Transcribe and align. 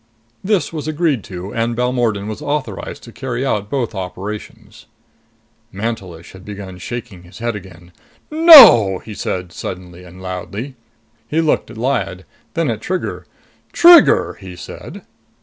This 0.43 0.73
was 0.73 0.87
agreed 0.87 1.23
to; 1.25 1.53
and 1.53 1.75
Balmordan 1.75 2.27
was 2.27 2.41
authorized 2.41 3.03
to 3.03 3.11
carry 3.11 3.45
out 3.45 3.69
both 3.69 3.93
operations. 3.93 4.87
Mantelish 5.71 6.31
had 6.31 6.43
begun 6.43 6.79
shaking 6.79 7.21
his 7.21 7.37
head 7.37 7.55
again. 7.55 7.91
"No!" 8.31 8.97
he 9.05 9.13
said 9.13 9.51
suddenly 9.53 10.03
and 10.03 10.19
loudly. 10.19 10.73
He 11.27 11.39
looked 11.39 11.69
at 11.69 11.77
Lyad, 11.77 12.23
then 12.55 12.71
at 12.71 12.81
Trigger. 12.81 13.27
"Trigger!" 13.73 14.39
he 14.41 14.55
said. 14.55 15.03